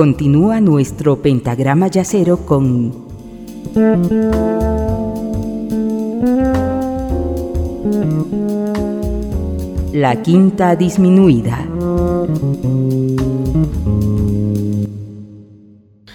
[0.00, 2.90] Continúa nuestro pentagrama yacero con
[9.92, 11.68] la quinta disminuida.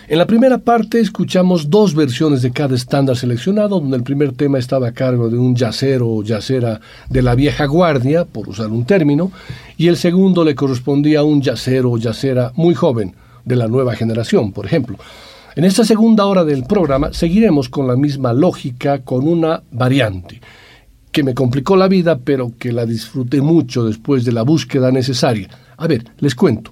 [0.07, 4.57] En la primera parte escuchamos dos versiones de cada estándar seleccionado, donde el primer tema
[4.57, 6.81] estaba a cargo de un yacero o yacera
[7.11, 9.31] de la vieja guardia, por usar un término,
[9.77, 13.13] y el segundo le correspondía a un yacero o yacera muy joven,
[13.45, 14.97] de la nueva generación, por ejemplo.
[15.55, 20.41] En esta segunda hora del programa seguiremos con la misma lógica, con una variante,
[21.11, 25.47] que me complicó la vida, pero que la disfruté mucho después de la búsqueda necesaria.
[25.77, 26.71] A ver, les cuento.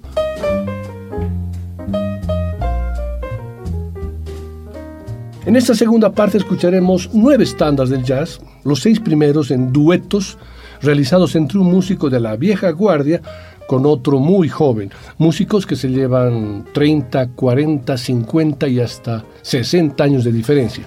[5.46, 10.38] En esta segunda parte escucharemos nueve estándares del jazz, los seis primeros en duetos
[10.80, 13.20] realizados entre un músico de la vieja guardia
[13.66, 20.24] con otro muy joven, músicos que se llevan 30, 40, 50 y hasta 60 años
[20.24, 20.84] de diferencia,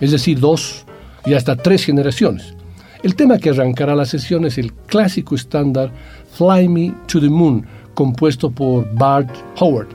[0.00, 0.84] es decir, dos
[1.24, 2.54] y hasta tres generaciones.
[3.02, 5.92] El tema que arrancará la sesión es el clásico estándar
[6.32, 9.88] Fly Me to the Moon, compuesto por Bart Howard,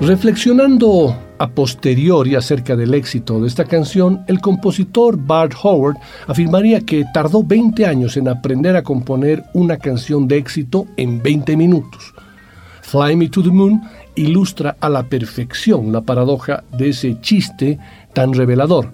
[0.00, 7.04] Reflexionando a posteriori acerca del éxito de esta canción, el compositor Bart Howard afirmaría que
[7.12, 12.14] tardó 20 años en aprender a componer una canción de éxito en 20 minutos.
[12.82, 13.82] Fly Me to the Moon
[14.14, 17.78] ilustra a la perfección la paradoja de ese chiste
[18.12, 18.92] tan revelador.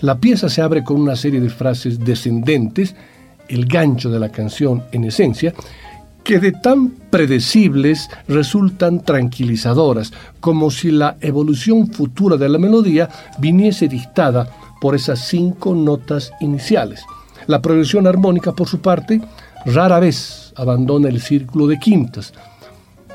[0.00, 2.94] La pieza se abre con una serie de frases descendentes,
[3.48, 5.54] el gancho de la canción en esencia,
[6.26, 13.86] que de tan predecibles resultan tranquilizadoras, como si la evolución futura de la melodía viniese
[13.86, 17.04] dictada por esas cinco notas iniciales.
[17.46, 19.20] La progresión armónica, por su parte,
[19.66, 22.34] rara vez abandona el círculo de quintas.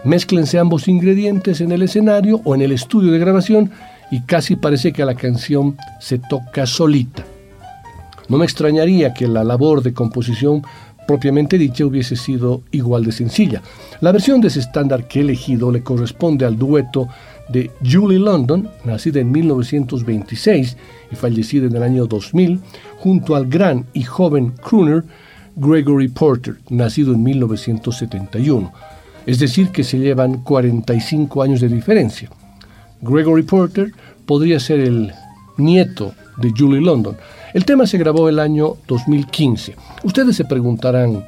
[0.05, 3.71] Mézclense ambos ingredientes en el escenario o en el estudio de grabación
[4.09, 7.25] y casi parece que la canción se toca solita.
[8.29, 10.63] No me extrañaría que la labor de composición
[11.07, 13.61] propiamente dicha hubiese sido igual de sencilla.
[14.01, 17.07] La versión de ese estándar que he elegido le corresponde al dueto
[17.49, 20.77] de Julie London, nacida en 1926
[21.11, 22.59] y fallecida en el año 2000,
[22.97, 25.03] junto al gran y joven crooner
[25.55, 28.71] Gregory Porter, nacido en 1971.
[29.25, 32.29] Es decir, que se llevan 45 años de diferencia.
[33.01, 33.91] Gregory Porter
[34.25, 35.11] podría ser el
[35.57, 37.17] nieto de Julie London,
[37.53, 39.75] el tema se grabó el año 2015.
[40.03, 41.23] Ustedes se preguntarán,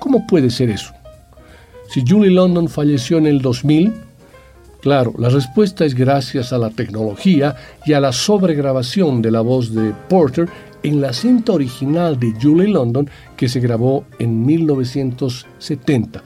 [0.00, 0.92] ¿cómo puede ser eso?
[1.88, 3.94] Si Julie London falleció en el 2000,
[4.80, 7.54] claro, la respuesta es gracias a la tecnología
[7.84, 10.48] y a la sobregrabación de la voz de Porter
[10.82, 16.22] en la cinta original de Julie London que se grabó en 1970,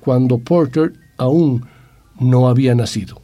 [0.00, 1.64] cuando Porter aún
[2.18, 3.23] no había nacido.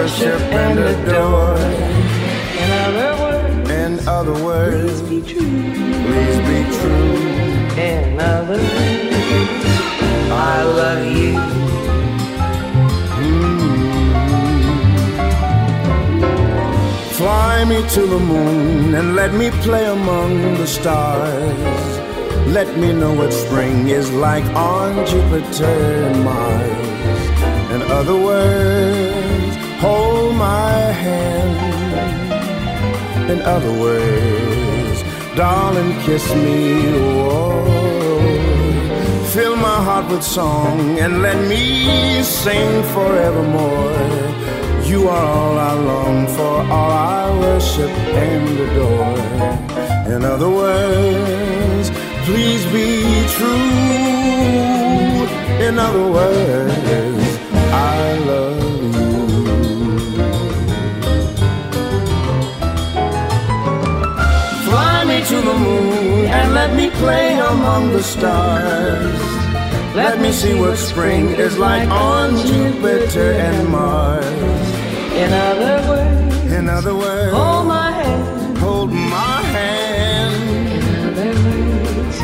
[0.00, 1.90] Worship and adore
[4.20, 5.62] other words, please be true.
[6.06, 7.14] Please be true.
[7.88, 9.64] In other words,
[10.52, 11.34] I love you.
[13.24, 13.70] Mm.
[17.18, 21.90] Fly me to the moon and let me play among the stars.
[22.58, 25.78] Let me know what spring is like on Jupiter
[26.08, 26.90] and Mars.
[27.74, 28.99] In other words,
[29.82, 31.70] hold my hand
[33.30, 35.04] in other words,
[35.36, 37.30] darling, kiss me.
[39.32, 43.94] Fill my heart with song and let me sing forevermore.
[44.90, 47.92] You are all I long for, all I worship
[48.26, 49.18] and adore.
[50.12, 51.90] In other words,
[52.26, 52.88] please be
[53.36, 53.56] true.
[55.68, 57.38] In other words,
[57.72, 58.49] I love.
[66.60, 69.20] Let me play among the stars.
[70.02, 74.68] Let me see what spring is like on Jupiter and Mars.
[75.22, 78.58] In other words, In other words, hold my hand.
[78.64, 80.36] hold my hand.
[80.78, 82.16] In other words,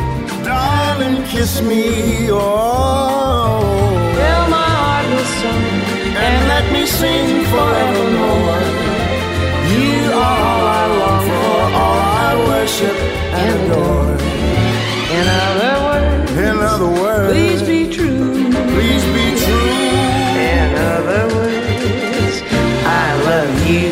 [0.49, 1.83] Darling, kiss me.
[2.29, 2.37] Oh,
[4.17, 5.65] fill my heart with song
[6.25, 8.65] and let me sing forevermore.
[9.73, 9.97] You
[10.29, 10.56] are
[12.77, 12.97] worship
[13.33, 14.17] and adore.
[15.17, 18.51] In other words, In other words, please be true.
[18.75, 19.71] please be true.
[20.37, 22.43] In other words,
[22.85, 23.91] I love you.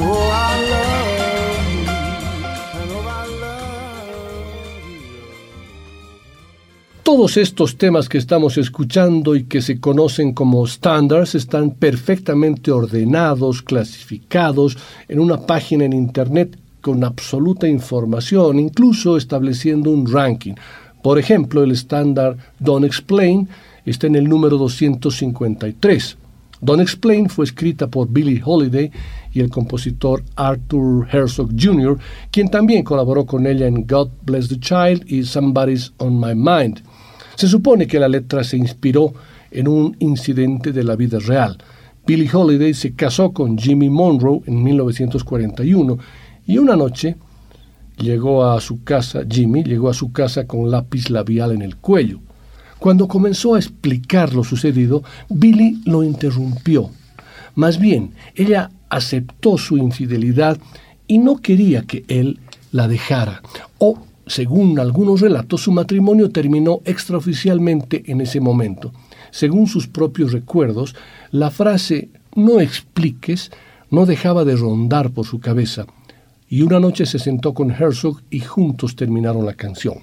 [0.00, 1.84] Oh, I love you.
[2.72, 5.02] I know I love you.
[7.02, 13.62] Todos estos temas que estamos escuchando y que se conocen como standards están perfectamente ordenados,
[13.62, 14.78] clasificados
[15.08, 16.56] en una página en Internet
[16.88, 20.54] con absoluta información, incluso estableciendo un ranking.
[21.02, 23.46] Por ejemplo, el estándar Don't Explain
[23.84, 26.16] está en el número 253.
[26.62, 28.90] Don't Explain fue escrita por Billie Holiday
[29.34, 31.98] y el compositor Arthur Herzog Jr.,
[32.30, 36.80] quien también colaboró con ella en God Bless the Child y Somebody's on My Mind.
[37.34, 39.12] Se supone que la letra se inspiró
[39.50, 41.58] en un incidente de la vida real.
[42.06, 45.98] Billie Holiday se casó con Jimmy Monroe en 1941
[46.48, 47.14] y una noche
[47.98, 52.20] llegó a su casa, Jimmy llegó a su casa con lápiz labial en el cuello.
[52.78, 56.90] Cuando comenzó a explicar lo sucedido, Billy lo interrumpió.
[57.54, 60.58] Más bien, ella aceptó su infidelidad
[61.06, 62.40] y no quería que él
[62.72, 63.42] la dejara.
[63.76, 68.92] O, según algunos relatos, su matrimonio terminó extraoficialmente en ese momento.
[69.32, 70.96] Según sus propios recuerdos,
[71.30, 73.50] la frase no expliques
[73.90, 75.86] no dejaba de rondar por su cabeza,
[76.48, 79.98] y una noche se sentó con Herzog y juntos terminaron la canción.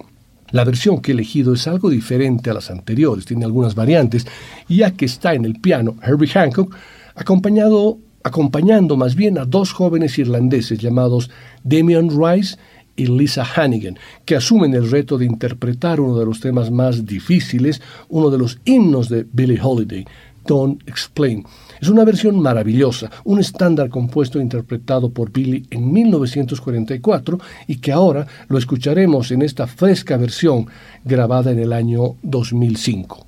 [0.50, 4.26] La versión que he elegido es algo diferente a las anteriores, tiene algunas variantes,
[4.68, 6.74] ya que está en el piano Herbie Hancock,
[7.16, 11.30] acompañado, acompañando más bien a dos jóvenes irlandeses llamados
[11.64, 12.56] Damian Rice
[12.94, 17.82] y Lisa Hannigan, que asumen el reto de interpretar uno de los temas más difíciles,
[18.08, 20.06] uno de los himnos de Billie Holiday,
[20.46, 21.44] Don't Explain.
[21.80, 27.92] Es una versión maravillosa, un estándar compuesto e interpretado por Billy en 1944 y que
[27.92, 30.66] ahora lo escucharemos en esta fresca versión
[31.04, 33.25] grabada en el año 2005.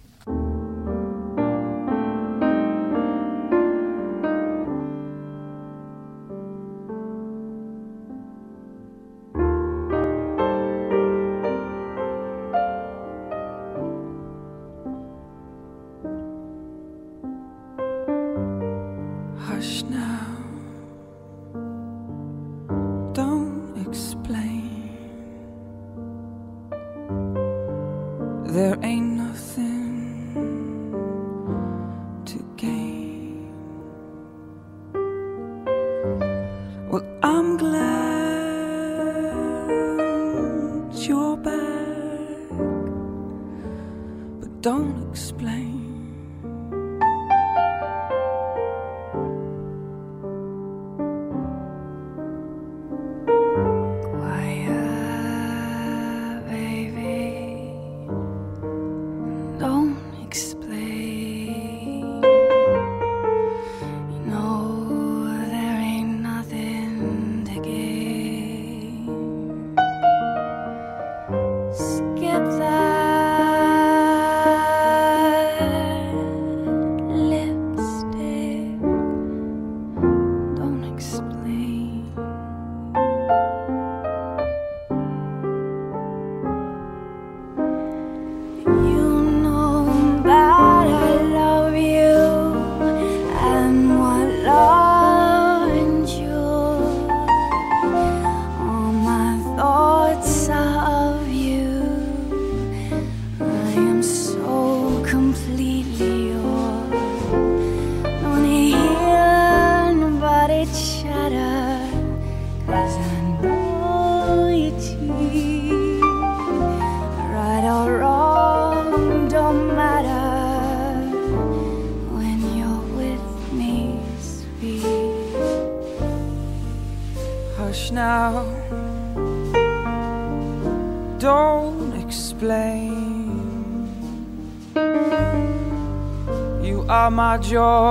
[137.40, 137.87] joy.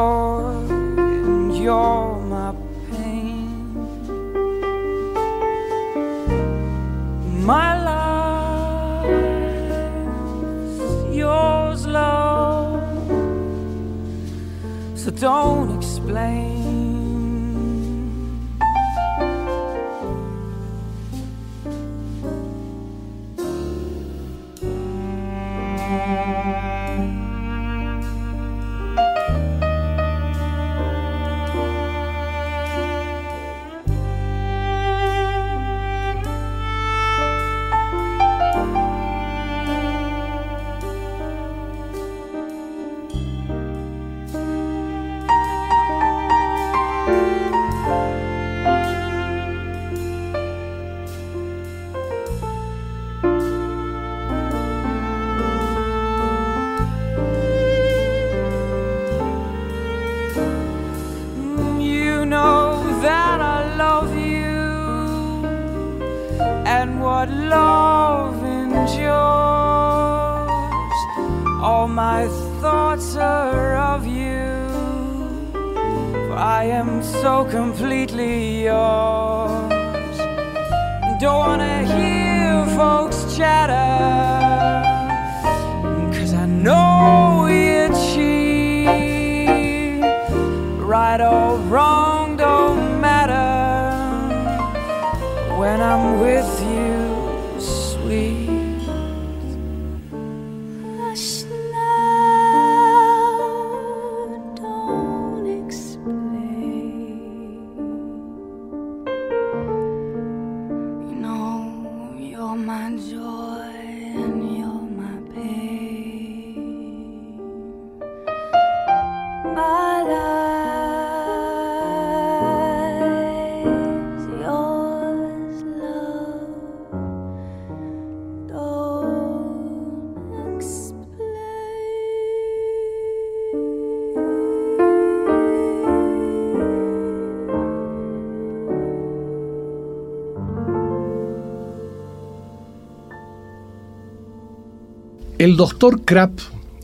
[145.47, 146.39] El doctor Krapp,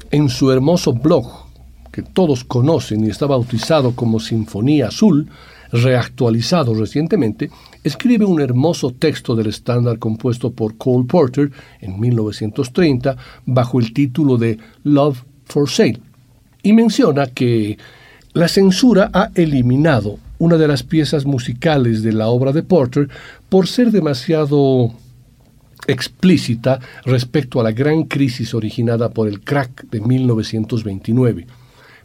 [0.09, 1.47] en su hermoso blog,
[1.91, 5.27] que todos conocen y está bautizado como Sinfonía Azul,
[5.73, 7.49] reactualizado recientemente,
[7.83, 11.51] escribe un hermoso texto del estándar compuesto por Cole Porter
[11.81, 15.99] en 1930 bajo el título de Love for Sale
[16.61, 17.77] y menciona que
[18.31, 23.09] la censura ha eliminado una de las piezas musicales de la obra de Porter
[23.49, 24.93] por ser demasiado
[25.87, 31.47] explícita respecto a la gran crisis originada por el crack de 1929.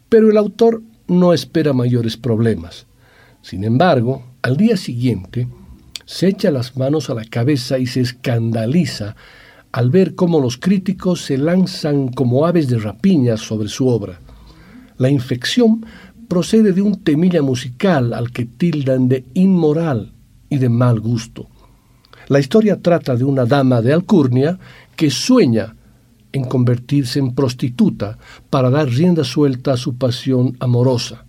[0.08, 2.86] Pero el autor no espera mayores problemas.
[3.42, 5.48] Sin embargo, al día siguiente,
[6.04, 9.16] se echa las manos a la cabeza y se escandaliza
[9.72, 14.20] al ver cómo los críticos se lanzan como aves de rapiña sobre su obra.
[14.96, 15.84] La infección
[16.28, 20.12] procede de un temilla musical al que tildan de inmoral
[20.48, 21.48] y de mal gusto.
[22.28, 24.58] La historia trata de una dama de alcurnia
[24.94, 25.74] que sueña
[26.30, 28.18] en convertirse en prostituta
[28.50, 31.24] para dar rienda suelta a su pasión amorosa.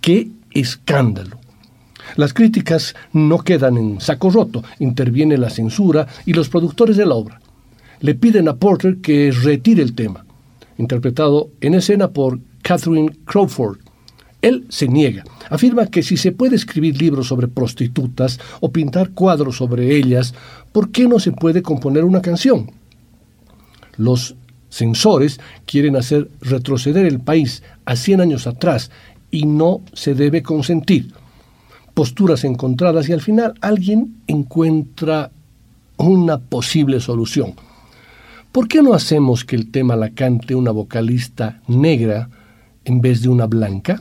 [0.00, 1.38] ¡Qué escándalo!
[2.16, 7.14] Las críticas no quedan en saco roto, interviene la censura y los productores de la
[7.14, 7.40] obra.
[8.00, 10.24] Le piden a Porter que retire el tema,
[10.78, 13.78] interpretado en escena por Catherine Crawford.
[14.40, 19.56] Él se niega, afirma que si se puede escribir libros sobre prostitutas o pintar cuadros
[19.56, 20.34] sobre ellas,
[20.70, 22.70] ¿por qué no se puede componer una canción?
[23.96, 24.36] Los
[24.70, 28.90] censores quieren hacer retroceder el país a 100 años atrás
[29.30, 31.12] y no se debe consentir.
[31.94, 35.32] Posturas encontradas y al final alguien encuentra
[35.96, 37.54] una posible solución.
[38.52, 42.30] ¿Por qué no hacemos que el tema la cante una vocalista negra
[42.84, 44.00] en vez de una blanca?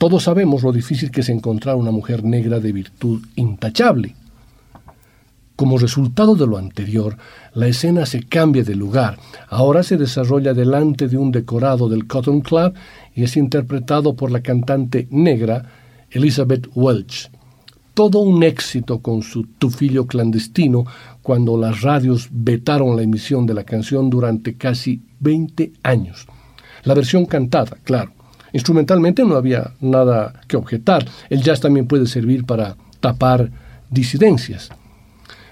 [0.00, 4.16] Todos sabemos lo difícil que es encontrar una mujer negra de virtud intachable.
[5.56, 7.18] Como resultado de lo anterior,
[7.52, 9.18] la escena se cambia de lugar.
[9.50, 12.72] Ahora se desarrolla delante de un decorado del Cotton Club
[13.14, 15.70] y es interpretado por la cantante negra
[16.10, 17.30] Elizabeth Welch.
[17.92, 20.86] Todo un éxito con su tufillo clandestino
[21.20, 26.26] cuando las radios vetaron la emisión de la canción durante casi 20 años.
[26.84, 28.12] La versión cantada, claro.
[28.52, 31.06] Instrumentalmente no había nada que objetar.
[31.28, 33.50] El jazz también puede servir para tapar
[33.90, 34.70] disidencias.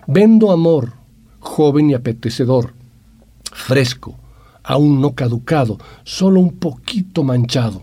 [0.07, 0.93] Vendo amor,
[1.39, 2.75] joven y apetecedor,
[3.53, 4.17] fresco,
[4.63, 7.83] aún no caducado, solo un poquito manchado.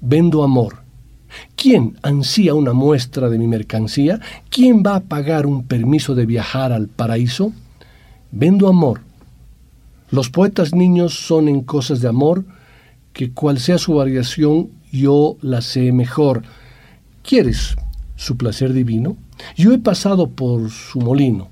[0.00, 0.84] Vendo amor.
[1.56, 4.20] ¿Quién ansía una muestra de mi mercancía?
[4.48, 7.52] ¿Quién va a pagar un permiso de viajar al paraíso?
[8.30, 9.00] Vendo amor.
[10.10, 12.44] Los poetas niños son en cosas de amor
[13.16, 16.42] que cual sea su variación yo la sé mejor.
[17.22, 17.74] ¿Quieres
[18.14, 19.16] su placer divino?
[19.56, 21.48] Yo he pasado por su molino,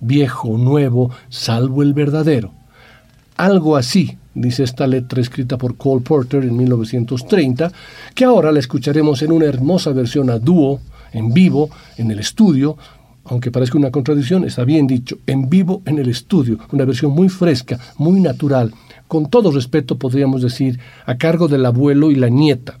[0.00, 2.52] viejo, nuevo, salvo el verdadero.
[3.36, 7.70] Algo así, dice esta letra escrita por Cole Porter en 1930,
[8.14, 10.80] que ahora la escucharemos en una hermosa versión a dúo,
[11.12, 12.78] en vivo, en el estudio,
[13.24, 17.28] aunque parezca una contradicción, está bien dicho, en vivo en el estudio, una versión muy
[17.28, 18.72] fresca, muy natural,
[19.08, 22.78] con todo respeto podríamos decir, a cargo del abuelo y la nieta.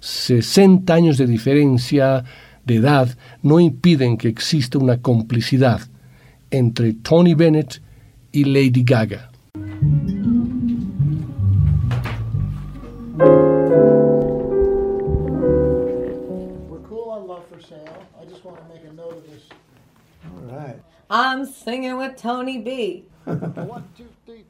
[0.00, 2.24] 60 años de diferencia
[2.64, 3.08] de edad
[3.42, 5.80] no impiden que exista una complicidad
[6.50, 7.82] entre Tony Bennett
[8.32, 9.30] y Lady Gaga.
[21.10, 23.04] I'm singing with Tony B.
[23.24, 24.44] One, two, three,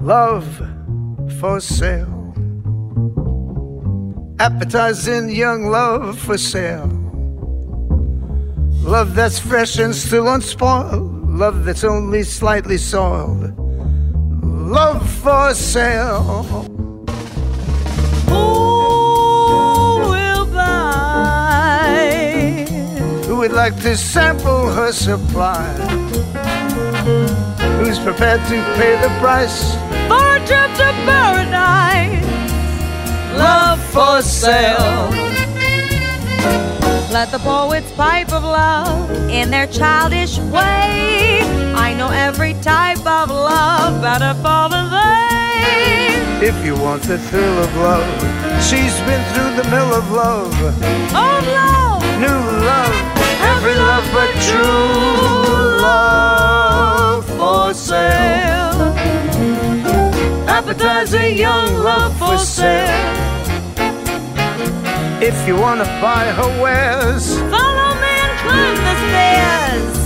[0.00, 0.62] Love
[1.38, 2.34] for sale.
[4.38, 6.88] Appetizing young love for sale.
[8.82, 11.30] Love that's fresh and still unspoiled.
[11.30, 13.60] Love that's only slightly soiled
[14.70, 16.69] love for sale.
[23.40, 25.64] Would like to sample her supply?
[27.78, 29.72] Who's prepared to pay the price
[30.10, 32.22] for a trip to paradise?
[33.38, 35.08] Love for sale.
[37.10, 41.40] Let the poets pipe of love in their childish way.
[41.74, 46.46] I know every type of love better far than they.
[46.46, 48.06] If you want the thrill of love,
[48.62, 50.52] she's been through the mill of love.
[51.16, 53.09] Old love, new love,
[53.62, 58.94] every love but true love for sale.
[60.48, 63.16] Appetizing young love for sale.
[65.20, 69.96] If you wanna buy her wares, follow me and climb the stairs.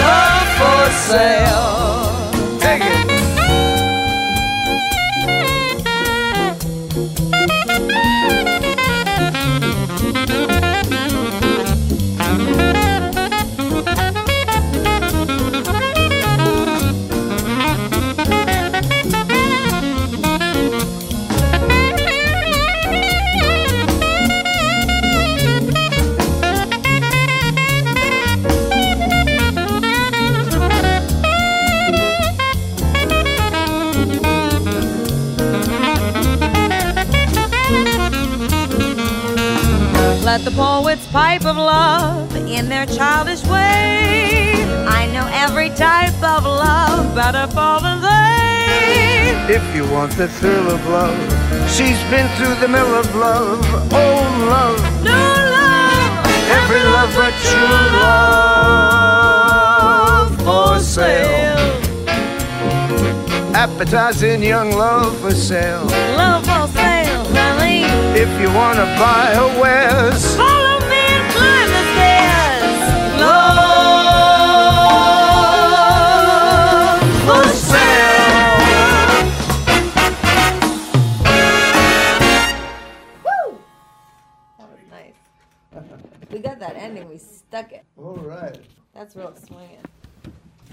[0.00, 1.73] Love for sale.
[40.54, 44.54] Poets pipe of love in their childish way.
[44.86, 49.52] I know every type of love better far than they.
[49.52, 51.18] If you want the thrill of love,
[51.68, 53.64] she's been through the mill of love.
[53.92, 56.26] Old love, new love,
[56.58, 59.24] every love but true love
[60.44, 61.58] for sale.
[63.54, 65.84] Appetizing young love for sale.
[66.16, 67.84] Love for sale, honey.
[68.18, 70.36] If you wanna buy her wares,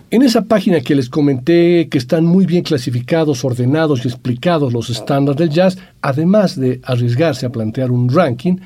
[0.09, 4.89] En esa página que les comenté que están muy bien clasificados, ordenados y explicados los
[4.89, 8.57] estándares del jazz, además de arriesgarse a plantear un ranking,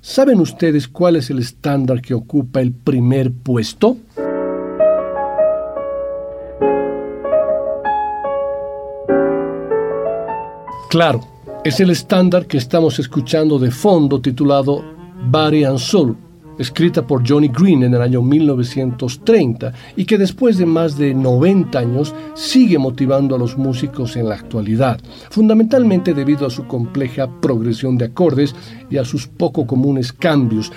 [0.00, 3.96] ¿saben ustedes cuál es el estándar que ocupa el primer puesto?
[10.90, 11.20] Claro,
[11.64, 14.84] es el estándar que estamos escuchando de fondo titulado
[15.30, 16.29] Body and Soul
[16.60, 21.78] escrita por Johnny Green en el año 1930 y que después de más de 90
[21.78, 27.96] años sigue motivando a los músicos en la actualidad, fundamentalmente debido a su compleja progresión
[27.96, 28.54] de acordes
[28.90, 30.70] y a sus poco comunes cambios,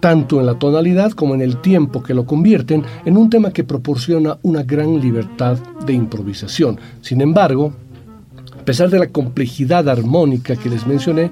[0.00, 3.64] tanto en la tonalidad como en el tiempo que lo convierten en un tema que
[3.64, 6.78] proporciona una gran libertad de improvisación.
[7.02, 7.74] Sin embargo,
[8.58, 11.30] a pesar de la complejidad armónica que les mencioné,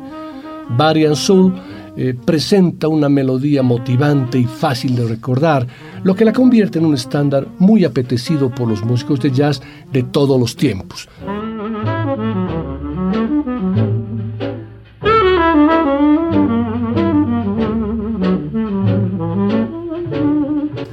[0.68, 1.54] and Soul
[1.96, 5.66] eh, presenta una melodía motivante y fácil de recordar,
[6.02, 10.02] lo que la convierte en un estándar muy apetecido por los músicos de jazz de
[10.02, 11.08] todos los tiempos.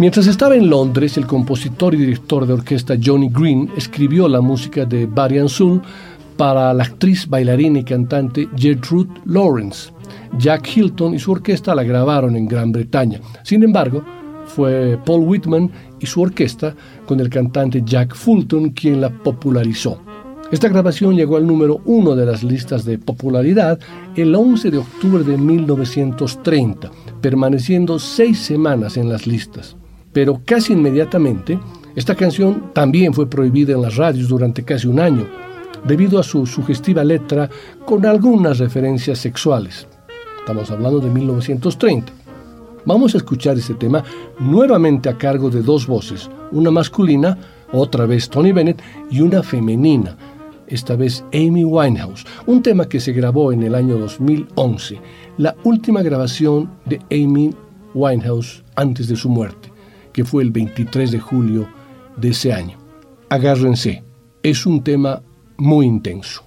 [0.04, 4.84] Mientras estaba en Londres, el compositor y director de orquesta Johnny Green escribió la música
[4.84, 5.82] de Barry Soul
[6.38, 9.91] para la actriz, bailarina y cantante Gertrude Lawrence.
[10.38, 13.19] Jack Hilton y su orquesta la grabaron en Gran Bretaña.
[13.43, 14.04] Sin embargo,
[14.46, 20.00] fue Paul Whitman y su orquesta con el cantante Jack Fulton quien la popularizó.
[20.52, 23.80] Esta grabación llegó al número uno de las listas de popularidad
[24.15, 26.91] el 11 de octubre de 1930,
[27.22, 29.76] permaneciendo seis semanas en las listas.
[30.12, 31.58] Pero casi inmediatamente,
[31.96, 35.28] esta canción también fue prohibida en las radios durante casi un año,
[35.86, 37.50] debido a su sugestiva letra
[37.86, 39.88] con algunas referencias sexuales.
[40.39, 42.12] Estamos hablando de 1930.
[42.86, 44.04] Vamos a escuchar este tema
[44.39, 47.38] nuevamente a cargo de dos voces, una masculina,
[47.72, 50.17] otra vez Tony Bennett, y una femenina,
[50.67, 55.00] esta vez Amy Winehouse, un tema que se grabó en el año 2011,
[55.38, 57.54] la última grabación de Amy
[57.93, 59.72] Winehouse antes de su muerte,
[60.12, 61.67] que fue el 23 de julio
[62.17, 62.78] de ese año.
[63.30, 64.04] Agárrense,
[64.43, 65.22] es un tema
[65.58, 66.44] muy intenso.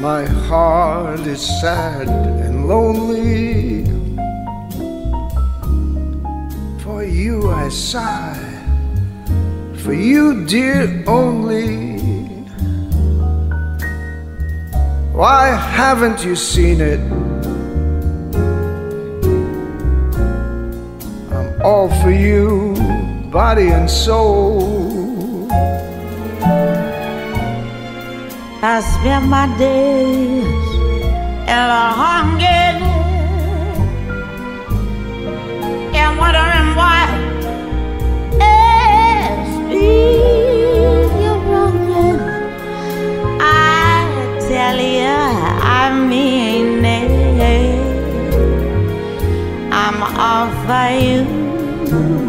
[0.00, 3.84] My heart is sad and lonely.
[6.82, 8.38] For you I sigh,
[9.74, 11.97] for you, dear, only.
[15.18, 17.00] Why haven't you seen it?
[21.34, 22.76] I'm all for you,
[23.28, 25.48] body and soul.
[28.62, 30.44] I spend my days
[31.52, 32.87] in a hunger
[50.68, 51.24] for you,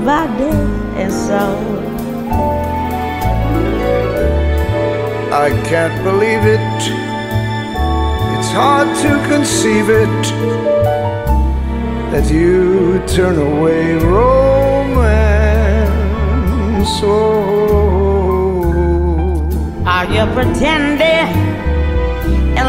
[0.05, 0.51] body
[1.01, 1.59] and soul.
[5.45, 6.79] I can't believe it.
[8.35, 10.23] It's hard to conceive it
[12.11, 15.09] that you turn away romance.
[17.03, 17.59] Oh.
[19.85, 21.29] Are you pretending?
[22.57, 22.67] It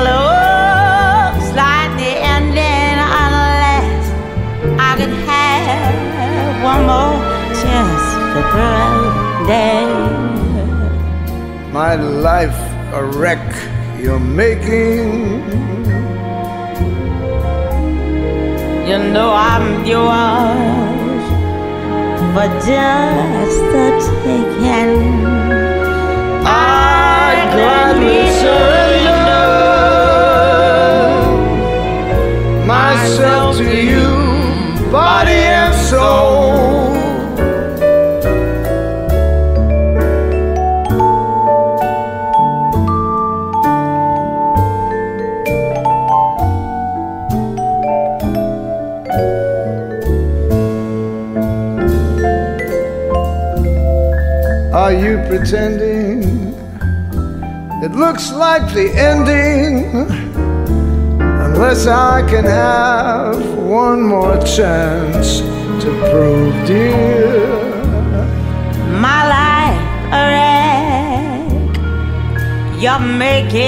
[6.70, 7.18] one more
[7.62, 9.90] chance to pretend.
[11.78, 12.60] My life
[13.00, 13.46] a wreck
[14.02, 15.08] you're making.
[18.88, 21.24] You know I'm yours
[22.32, 23.86] for just the
[24.22, 24.94] taking.
[26.46, 29.46] I gladly surrender
[32.74, 34.09] myself to you,
[34.90, 36.90] body and soul.
[54.74, 56.50] Are you pretending?
[57.82, 60.19] It looks like the ending.
[61.62, 65.40] Unless I can have one more chance
[65.82, 67.48] to prove, dear.
[68.98, 69.82] My life
[70.18, 71.52] a wreck.
[72.80, 73.60] You're making.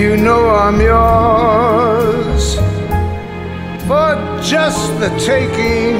[0.00, 2.54] You know I'm yours
[3.88, 5.96] for just the taking.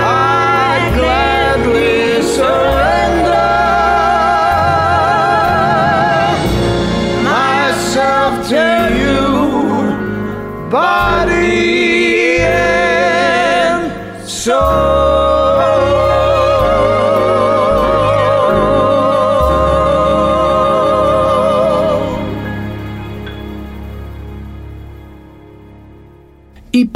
[0.00, 2.05] I gladly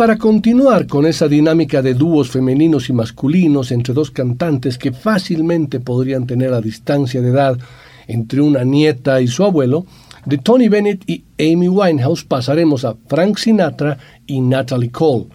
[0.01, 5.79] para continuar con esa dinámica de dúos femeninos y masculinos entre dos cantantes que fácilmente
[5.79, 7.59] podrían tener a distancia de edad
[8.07, 9.85] entre una nieta y su abuelo,
[10.25, 15.27] de Tony Bennett y Amy Winehouse pasaremos a Frank Sinatra y Natalie Cole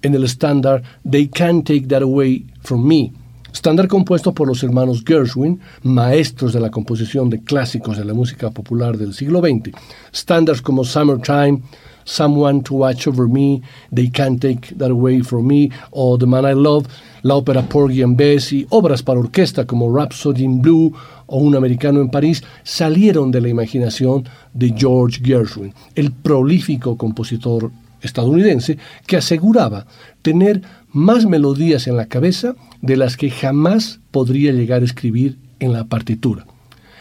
[0.00, 3.12] en el estándar They Can't Take That Away From Me,
[3.52, 8.48] estándar compuesto por los hermanos Gershwin, maestros de la composición de clásicos de la música
[8.50, 9.76] popular del siglo XX.
[10.10, 11.60] Estándares como Summertime,
[12.06, 13.60] Someone to Watch Over Me,
[13.94, 16.86] They Can't Take That Away From Me o The Man I Love,
[17.22, 20.94] la ópera Porgy and Bess y obras para orquesta como Rhapsody in Blue
[21.26, 27.70] o Un Americano en París salieron de la imaginación de George Gershwin, el prolífico compositor
[28.00, 29.86] estadounidense que aseguraba
[30.22, 35.72] tener más melodías en la cabeza de las que jamás podría llegar a escribir en
[35.72, 36.46] la partitura.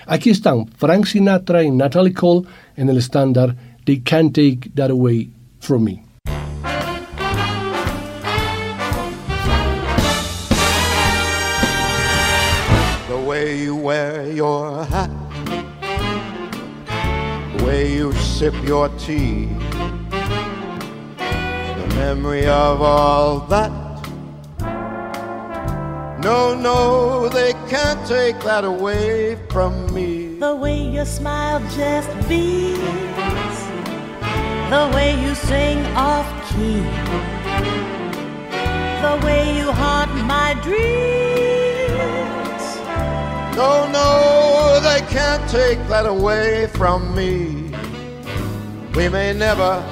[0.08, 5.30] Aquí están Frank Sinatra y Natalie Cole en el estándar They Can't Take That Away
[5.60, 6.02] From Me.
[13.08, 15.12] The way you wear your hat,
[17.58, 19.46] the way you sip your tea,
[21.20, 23.72] the memory of all that.
[26.24, 30.40] No, no, they can't take that away from me.
[30.40, 33.55] The way your smile just beams,
[34.70, 36.82] the way you sing off key,
[39.06, 41.96] the way you haunt my dreams.
[43.56, 47.72] No, no, they can't take that away from me.
[48.96, 49.84] We may never,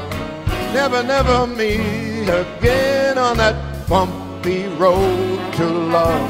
[0.74, 6.30] never, never meet again on that bumpy road to love.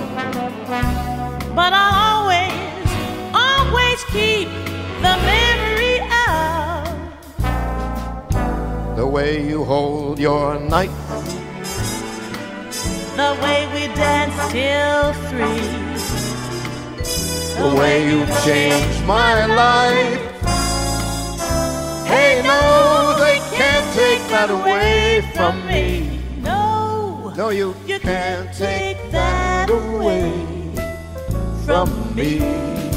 [1.56, 2.90] But I'll always,
[3.34, 4.50] always keep
[5.02, 5.63] the memory
[8.96, 10.92] The way you hold your knife,
[13.16, 15.62] the way we dance till three.
[17.58, 20.22] the way you changed my life.
[22.06, 26.22] Hey, no, they can't take that away from me.
[26.42, 30.32] No, No, you, you can't take that away
[31.66, 32.93] from me.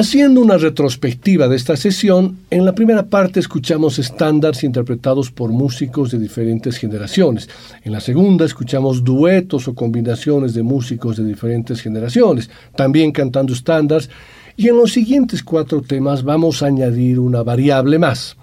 [0.00, 6.10] Haciendo una retrospectiva de esta sesión, en la primera parte escuchamos estándares interpretados por músicos
[6.10, 7.50] de diferentes generaciones.
[7.84, 14.08] En la segunda escuchamos duetos o combinaciones de músicos de diferentes generaciones, también cantando estándares.
[14.56, 18.38] Y en los siguientes cuatro temas vamos a añadir una variable más,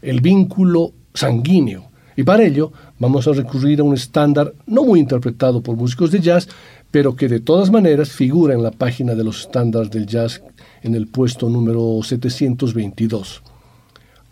[0.00, 1.90] el vínculo sanguíneo.
[2.16, 6.20] Y para ello vamos a recurrir a un estándar no muy interpretado por músicos de
[6.20, 6.48] jazz,
[6.94, 10.40] pero que de todas maneras figura en la página de los estándares del jazz
[10.80, 13.42] en el puesto número 722.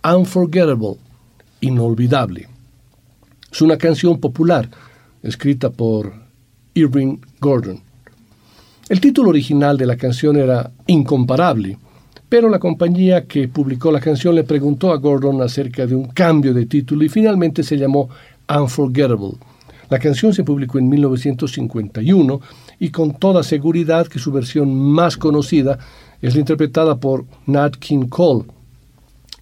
[0.05, 0.95] Unforgettable,
[1.61, 2.47] inolvidable.
[3.51, 4.71] Es una canción popular
[5.25, 6.13] escrita por
[6.75, 7.81] Irving Gordon.
[8.89, 11.77] El título original de la canción era Incomparable,
[12.29, 16.55] pero la compañía que publicó la canción le preguntó a Gordon acerca de un cambio
[16.55, 18.09] de título y finalmente se llamó
[18.49, 19.33] Unforgettable.
[19.93, 22.41] La canción se publicó en 1951
[22.79, 25.79] y con toda seguridad que su versión más conocida
[26.23, 28.47] es la interpretada por Nat King Cole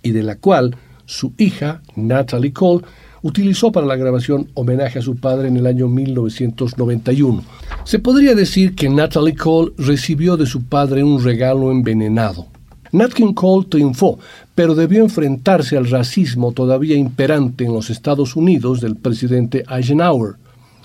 [0.02, 0.74] y de la cual
[1.06, 2.84] su hija, Natalie Cole,
[3.22, 7.44] utilizó para la grabación homenaje a su padre en el año 1991.
[7.84, 12.48] Se podría decir que Natalie Cole recibió de su padre un regalo envenenado.
[12.90, 14.18] Nat King Cole triunfó,
[14.56, 20.39] pero debió enfrentarse al racismo todavía imperante en los Estados Unidos del presidente Eisenhower.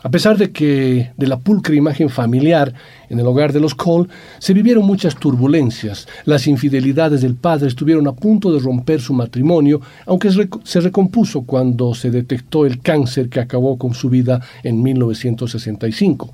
[0.05, 2.71] A pesar de que de la pulcra imagen familiar
[3.09, 8.07] en el hogar de los Cole se vivieron muchas turbulencias, las infidelidades del padre estuvieron
[8.07, 10.29] a punto de romper su matrimonio, aunque
[10.63, 16.31] se recompuso cuando se detectó el cáncer que acabó con su vida en 1965.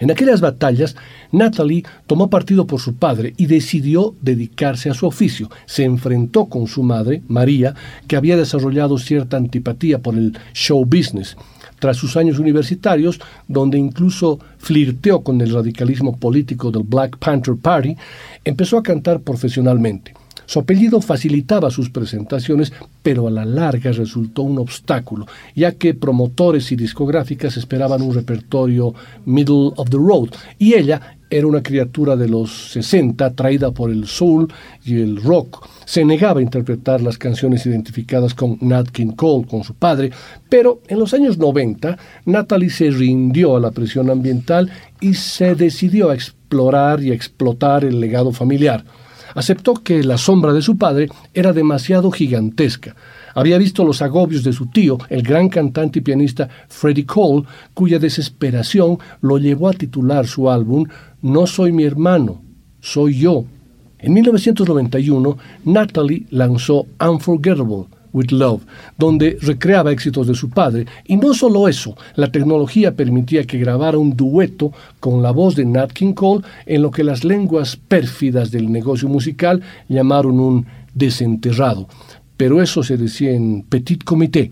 [0.00, 0.96] En aquellas batallas,
[1.30, 5.48] Natalie tomó partido por su padre y decidió dedicarse a su oficio.
[5.66, 7.76] Se enfrentó con su madre, María,
[8.08, 11.36] que había desarrollado cierta antipatía por el show business
[11.82, 17.96] tras sus años universitarios, donde incluso flirteó con el radicalismo político del Black Panther Party,
[18.44, 20.14] empezó a cantar profesionalmente.
[20.46, 26.72] Su apellido facilitaba sus presentaciones, pero a la larga resultó un obstáculo, ya que promotores
[26.72, 32.28] y discográficas esperaban un repertorio middle of the road, y ella era una criatura de
[32.28, 34.52] los 60 traída por el soul
[34.84, 35.66] y el rock.
[35.86, 40.10] Se negaba a interpretar las canciones identificadas con Nat King Cole, con su padre,
[40.50, 46.10] pero en los años 90 Natalie se rindió a la presión ambiental y se decidió
[46.10, 48.84] a explorar y explotar el legado familiar.
[49.34, 52.94] Aceptó que la sombra de su padre era demasiado gigantesca.
[53.34, 57.98] Había visto los agobios de su tío, el gran cantante y pianista Freddie Cole, cuya
[57.98, 60.86] desesperación lo llevó a titular su álbum
[61.22, 62.42] No soy mi hermano,
[62.80, 63.44] soy yo.
[63.98, 68.62] En 1991, Natalie lanzó Unforgettable with Love,
[68.98, 70.86] donde recreaba éxitos de su padre.
[71.04, 75.64] Y no solo eso, la tecnología permitía que grabara un dueto con la voz de
[75.64, 81.88] Nat Cole en lo que las lenguas pérfidas del negocio musical llamaron un desenterrado
[82.42, 84.50] pero eso se decía en Petit Comité.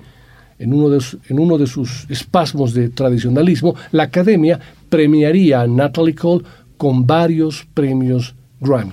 [0.60, 6.44] En uno de sus espasmos de tradicionalismo, la academia premiaría a Natalie Cole
[6.76, 8.92] con varios premios Grammy.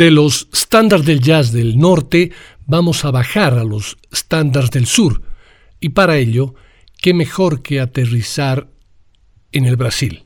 [0.00, 2.32] De los estándares del jazz del norte
[2.66, 5.20] vamos a bajar a los estándares del sur.
[5.78, 6.54] Y para ello,
[7.02, 8.70] qué mejor que aterrizar
[9.52, 10.24] en el Brasil.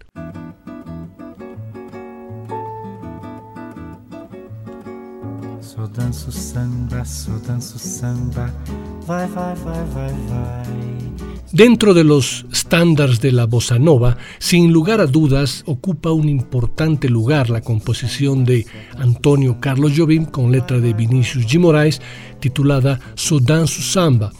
[11.55, 17.09] Dentro de los estándares de la bossa nova, sin lugar a dudas, ocupa un importante
[17.09, 18.67] lugar la composición de
[18.99, 21.61] Antonio Carlos Jobim con letra de Vinicius G.
[21.61, 22.03] Moraes
[22.41, 24.33] titulada Sodan su Samba,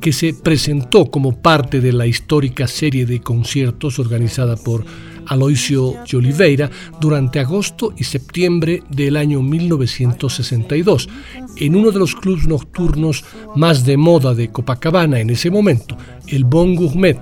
[0.00, 4.86] que se presentó como parte de la histórica serie de conciertos organizada por
[5.26, 6.70] Aloisio de Oliveira
[7.00, 11.08] durante agosto y septiembre del año 1962,
[11.56, 13.24] en uno de los clubes nocturnos
[13.56, 15.96] más de moda de Copacabana en ese momento,
[16.28, 17.18] el Bon Gourmet.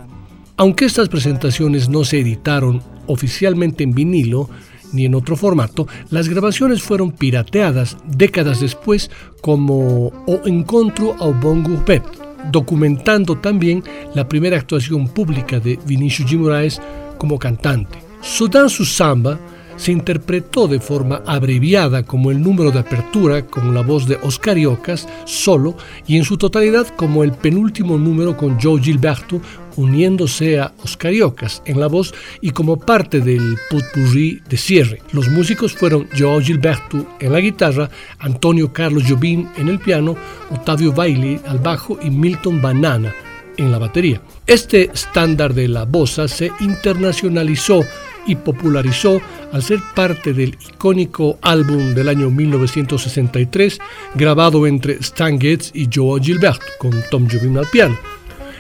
[0.56, 4.50] Aunque estas presentaciones no se editaron oficialmente en vinilo,
[4.92, 11.62] ni en otro formato, las grabaciones fueron pirateadas décadas después como O Encontro ao Bon
[11.62, 12.02] Gourmet,
[12.50, 13.82] documentando también
[14.14, 16.38] la primera actuación pública de Vinicius G.
[16.38, 16.80] Moraes
[17.20, 17.98] como cantante.
[18.22, 19.38] Sudan su samba
[19.76, 24.56] se interpretó de forma abreviada como el número de apertura con la voz de Oscar
[24.58, 29.40] Iocas solo y en su totalidad como el penúltimo número con Joe Gilberto
[29.76, 35.02] uniéndose a Oscar Iocas en la voz y como parte del potpourri de cierre.
[35.12, 40.16] Los músicos fueron Joe Gilberto en la guitarra, Antonio Carlos Jobim en el piano,
[40.50, 43.14] Octavio Bailey al bajo y Milton Banana
[43.56, 44.20] en la batería.
[44.50, 47.84] Este estándar de la bossa se internacionalizó
[48.26, 49.20] y popularizó
[49.52, 53.78] al ser parte del icónico álbum del año 1963
[54.16, 57.96] grabado entre Stan Getz y Joe Gilberto con Tom Jobim al piano.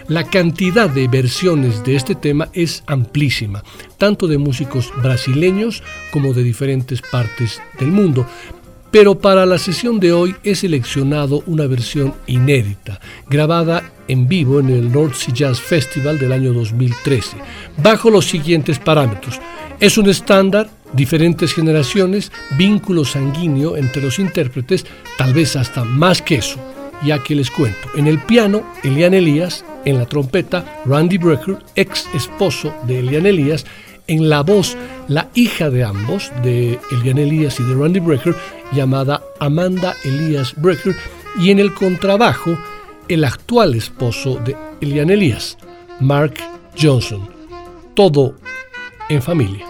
[0.06, 3.64] La cantidad de versiones de este tema es amplísima,
[3.98, 5.82] tanto de músicos brasileños
[6.12, 8.28] como de diferentes partes del mundo,
[8.90, 14.70] pero para la sesión de hoy he seleccionado una versión inédita, grabada en vivo en
[14.70, 17.36] el North Sea Jazz Festival del año 2013,
[17.82, 19.40] bajo los siguientes parámetros.
[19.78, 24.84] Es un estándar, diferentes generaciones, vínculo sanguíneo entre los intérpretes,
[25.16, 26.58] tal vez hasta más que eso,
[27.04, 27.88] ya que les cuento.
[27.94, 33.64] En el piano, Elian Elías, en la trompeta, Randy Brecker, ex esposo de Elian Elías,
[34.10, 38.34] en la voz la hija de ambos, de Elian Elías y de Randy Brecker,
[38.72, 40.96] llamada Amanda Elías Brecker,
[41.38, 42.58] y en el contrabajo
[43.08, 45.56] el actual esposo de Elian Elías,
[46.00, 46.34] Mark
[46.76, 47.28] Johnson.
[47.94, 48.34] Todo
[49.08, 49.66] en familia.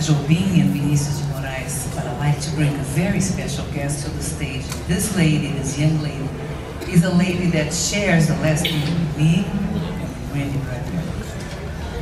[0.00, 1.86] Jobim and Vinicius de Moraes.
[1.94, 4.59] But I'd like to bring a very special guest to the stage.
[4.90, 6.28] This lady, this young lady,
[6.90, 10.98] is a lady that shares the name with me and Randy Bradley.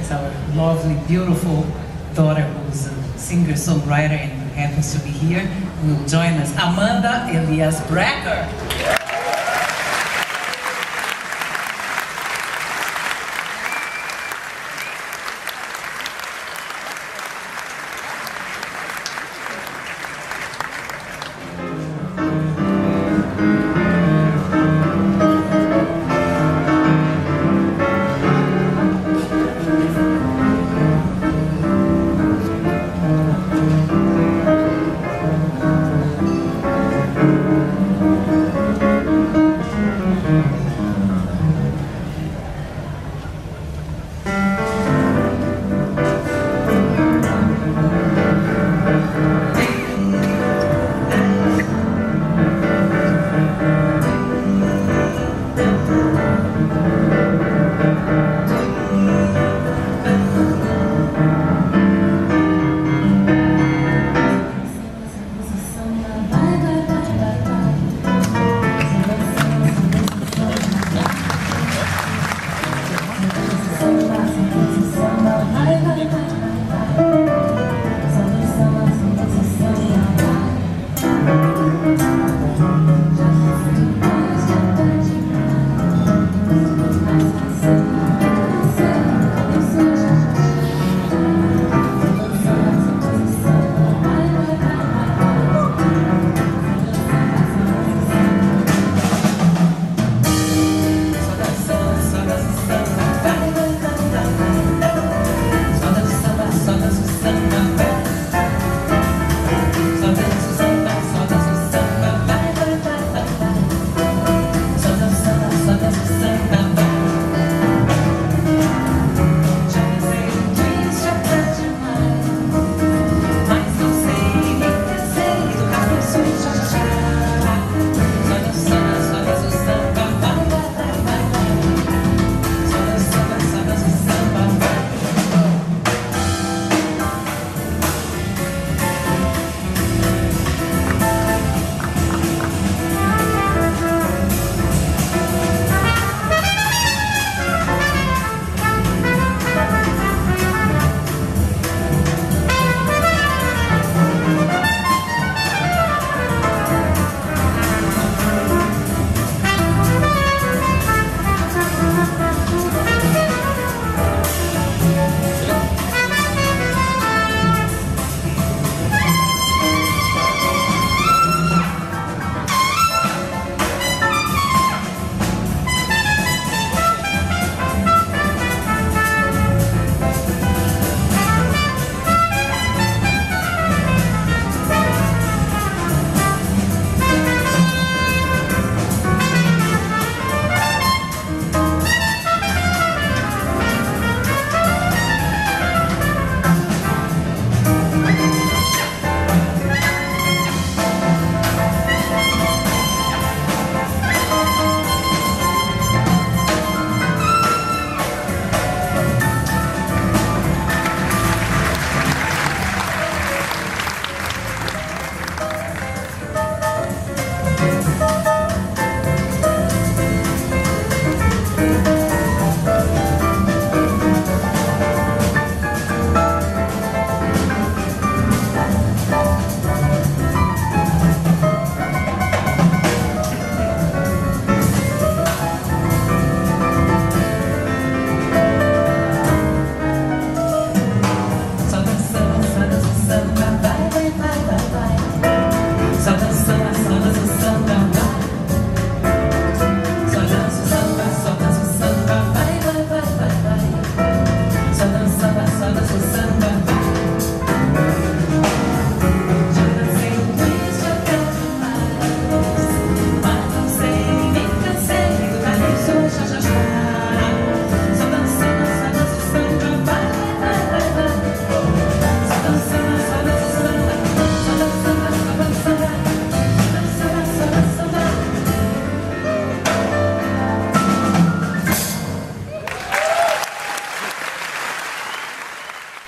[0.01, 1.67] It's our lovely, beautiful
[2.15, 5.47] daughter who's a singer-songwriter and happens to be here.
[5.85, 8.49] Will join us, Amanda Elias Brecker.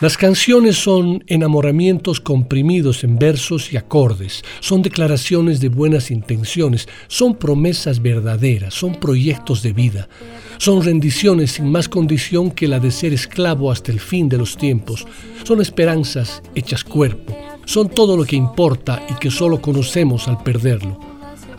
[0.01, 7.35] Las canciones son enamoramientos comprimidos en versos y acordes, son declaraciones de buenas intenciones, son
[7.35, 10.09] promesas verdaderas, son proyectos de vida,
[10.57, 14.57] son rendiciones sin más condición que la de ser esclavo hasta el fin de los
[14.57, 15.07] tiempos,
[15.45, 17.37] son esperanzas hechas cuerpo,
[17.67, 21.10] son todo lo que importa y que solo conocemos al perderlo.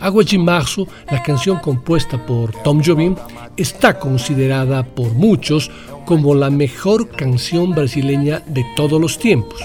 [0.02, 3.14] Agua de Marzo, la canción compuesta por Tom Jobim,
[3.56, 5.70] está considerada por muchos
[6.04, 9.60] como la mejor canción brasileña de todos los tiempos.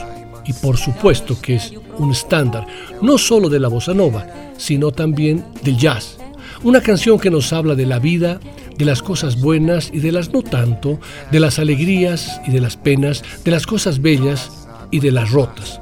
[0.45, 2.67] Y por supuesto que es un estándar,
[3.01, 4.27] no solo de la bossa nova,
[4.57, 6.19] sino también del jazz.
[6.63, 8.39] Una canción que nos habla de la vida,
[8.77, 10.99] de las cosas buenas y de las no tanto,
[11.31, 14.51] de las alegrías y de las penas, de las cosas bellas
[14.91, 15.81] y de las rotas.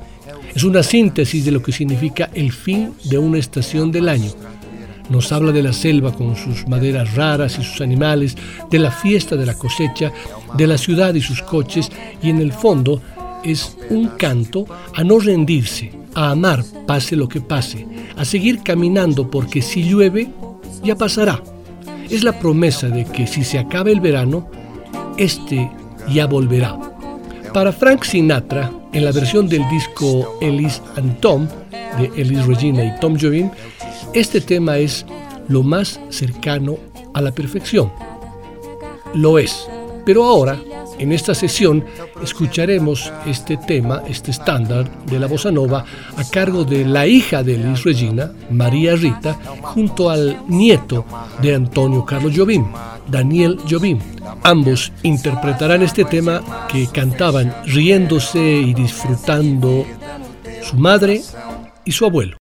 [0.56, 4.32] Es una síntesis de lo que significa el fin de una estación del año,
[5.10, 8.36] nos habla de la selva con sus maderas raras y sus animales,
[8.72, 10.12] de la fiesta de la cosecha,
[10.58, 11.92] de la ciudad y sus coches,
[12.22, 13.02] y en el fondo
[13.44, 17.86] es un canto a no rendirse, a amar pase lo que pase,
[18.16, 20.30] a seguir caminando porque si llueve,
[20.84, 21.42] ya pasará.
[22.10, 24.50] Es la promesa de que si se acaba el verano,
[25.18, 25.70] este
[26.12, 26.80] ya volverá.
[27.54, 31.50] Para Frank Sinatra, en la versión del disco Ellis and Tom,
[32.00, 33.52] de Ellis Regina y Tom Jobim,
[34.14, 35.06] este tema es
[35.50, 36.78] lo más cercano
[37.14, 37.92] a la perfección.
[39.14, 39.68] Lo es.
[40.06, 40.58] Pero ahora,
[41.00, 41.84] en esta sesión,
[42.24, 45.86] escucharemos este tema, este estándar de la bossa nova,
[46.18, 51.06] a cargo de la hija de Liz Regina, María Rita, junto al nieto
[51.42, 52.66] de Antonio Carlos Jobim,
[53.08, 54.00] Daniel Jobim.
[54.44, 59.86] Ambos interpretarán este tema que cantaban riéndose y disfrutando
[60.62, 61.22] su madre
[61.84, 62.38] y su abuelo.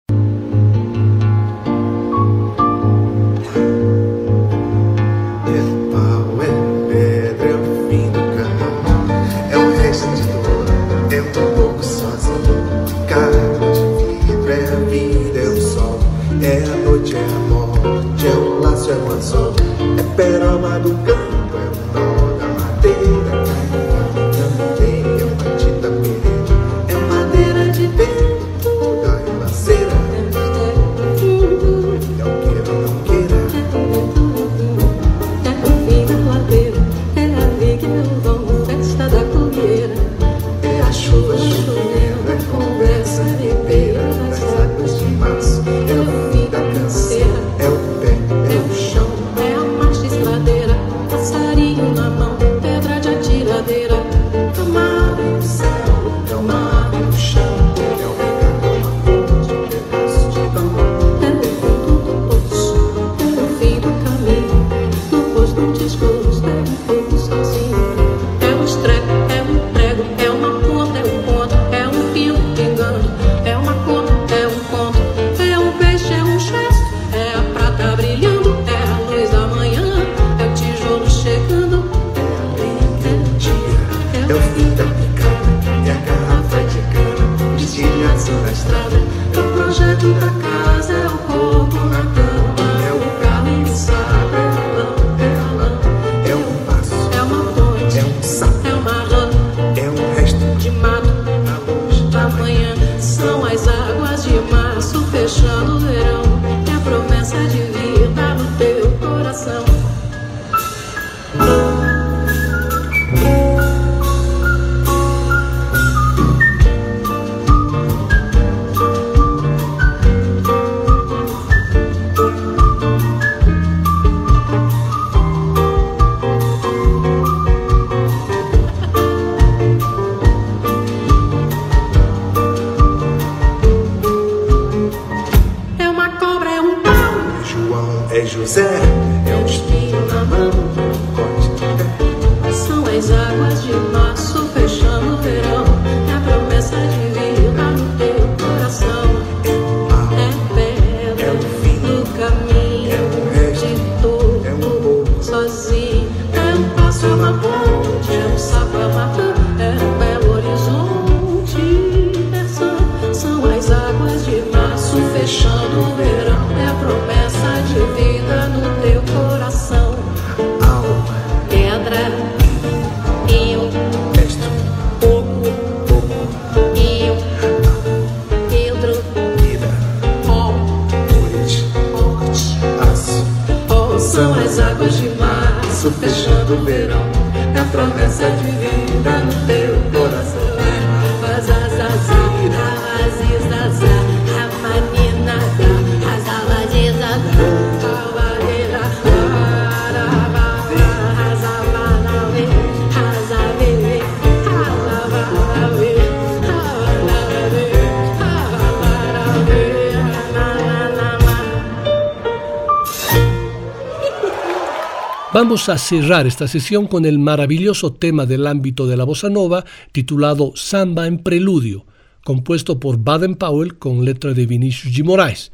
[215.44, 219.66] Vamos a cerrar esta sesión con el maravilloso tema del ámbito de la bossa nova
[219.92, 221.86] titulado Samba en Preludio,
[222.24, 225.04] compuesto por Baden Powell con letra de Vinicius G.
[225.04, 225.52] Moraes.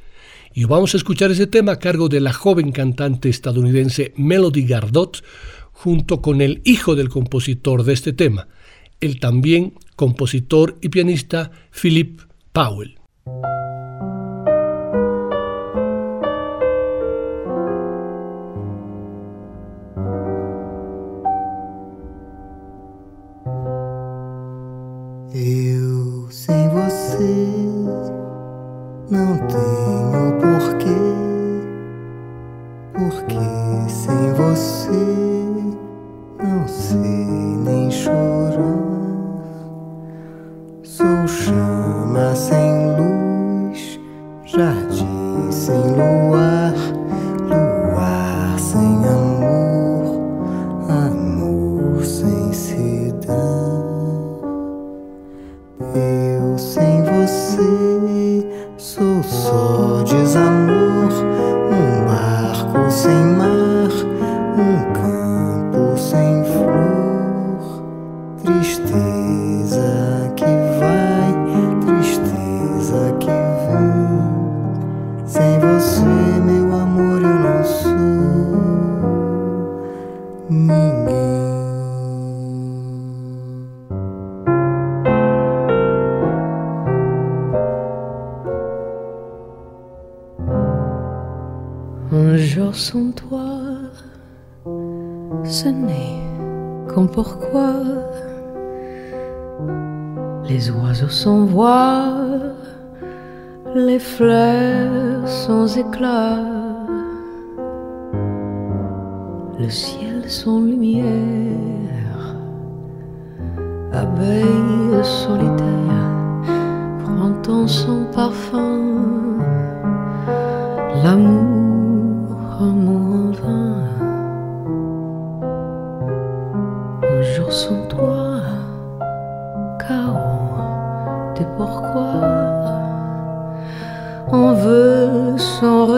[0.53, 5.23] Y vamos a escuchar ese tema a cargo de la joven cantante estadounidense Melody Gardot,
[5.71, 8.47] junto con el hijo del compositor de este tema,
[9.01, 12.21] el también compositor y pianista Philip
[12.53, 12.99] Powell.
[25.31, 27.23] Eu sem você
[29.11, 31.08] não tenho porquê.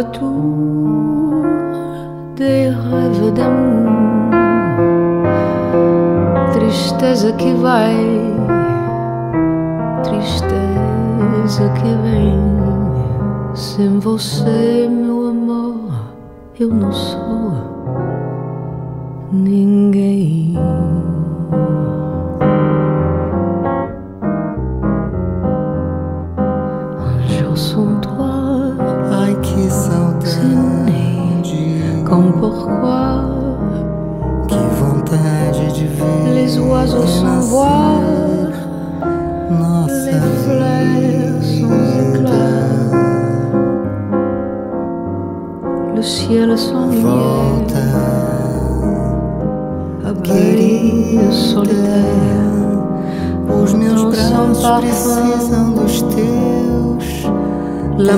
[0.01, 1.45] retour
[2.35, 4.31] des rêves d'amour.
[6.53, 7.95] Tristeza que vai,
[10.03, 12.39] tristeza que vem.
[13.53, 15.91] Sem você, meu amor,
[16.59, 17.53] eu não sou
[19.31, 20.57] ninguém.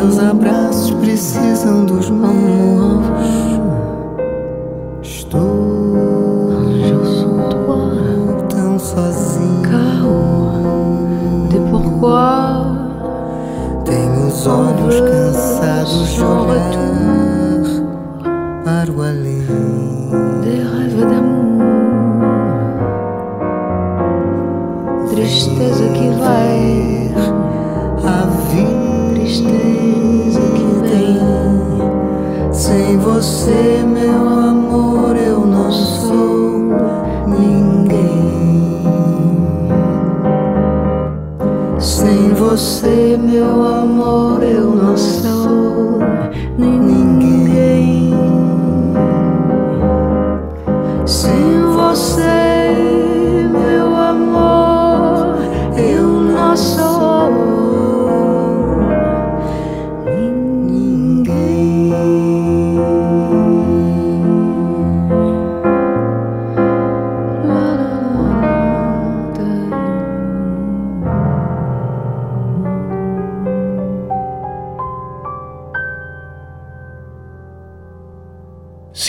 [0.04, 2.33] Meus abraços precisam dos mãos.
[41.84, 46.00] Sem você, meu amor, eu não sou
[46.58, 48.14] ninguém.
[51.06, 52.33] Sem você,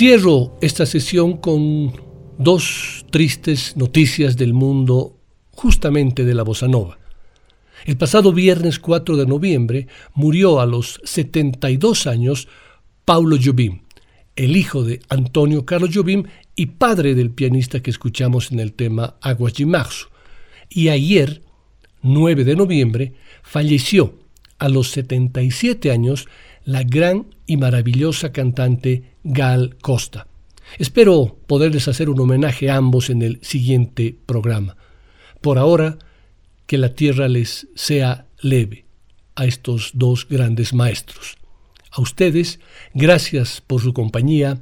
[0.04, 1.94] Cierro esta sesión con
[2.36, 5.16] dos tristes noticias del mundo
[5.52, 6.98] justamente de la bossa nova.
[7.86, 12.48] El pasado viernes 4 de noviembre murió a los 72 años
[13.06, 13.80] Paulo Jobim,
[14.36, 16.24] el hijo de Antonio Carlos Jobim
[16.54, 20.10] y padre del pianista que escuchamos en el tema Aguas de.
[20.68, 21.40] Y ayer,
[22.02, 24.18] 9 de noviembre, falleció
[24.58, 26.28] a los 77 años
[26.64, 30.26] la gran y maravillosa cantante Gal Costa.
[30.78, 34.76] Espero poderles hacer un homenaje a ambos en el siguiente programa.
[35.40, 35.98] Por ahora,
[36.66, 38.86] que la tierra les sea leve
[39.34, 41.36] a estos dos grandes maestros.
[41.90, 42.60] A ustedes,
[42.94, 44.58] gracias por su compañía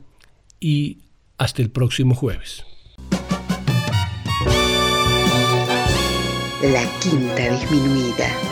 [0.60, 0.98] y
[1.38, 2.64] hasta el próximo jueves.
[6.62, 8.51] La Quinta Disminuida.